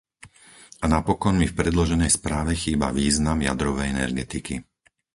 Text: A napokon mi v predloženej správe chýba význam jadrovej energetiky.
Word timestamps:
A 0.83 0.89
napokon 0.95 1.33
mi 1.39 1.45
v 1.47 1.53
predloženej 1.59 2.09
správe 2.17 2.51
chýba 2.63 2.87
význam 2.99 3.37
jadrovej 3.49 3.87
energetiky. 3.95 4.55